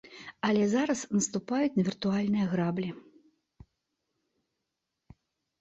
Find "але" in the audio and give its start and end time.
0.47-0.61